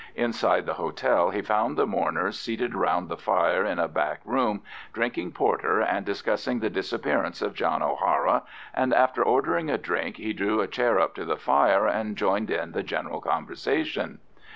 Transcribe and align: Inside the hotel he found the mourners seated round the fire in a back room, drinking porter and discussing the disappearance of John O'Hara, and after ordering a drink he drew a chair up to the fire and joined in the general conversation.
Inside 0.15 0.65
the 0.65 0.73
hotel 0.81 1.29
he 1.29 1.43
found 1.43 1.77
the 1.77 1.85
mourners 1.85 2.35
seated 2.39 2.73
round 2.73 3.07
the 3.07 3.17
fire 3.17 3.63
in 3.63 3.77
a 3.77 3.87
back 3.87 4.21
room, 4.25 4.63
drinking 4.93 5.31
porter 5.33 5.79
and 5.79 6.03
discussing 6.03 6.57
the 6.59 6.71
disappearance 6.71 7.39
of 7.39 7.53
John 7.53 7.83
O'Hara, 7.83 8.41
and 8.73 8.95
after 8.95 9.21
ordering 9.23 9.69
a 9.69 9.77
drink 9.77 10.17
he 10.17 10.33
drew 10.33 10.59
a 10.59 10.65
chair 10.67 10.99
up 10.99 11.13
to 11.13 11.23
the 11.23 11.37
fire 11.37 11.85
and 11.85 12.15
joined 12.15 12.49
in 12.49 12.71
the 12.71 12.81
general 12.81 13.21
conversation. 13.21 14.17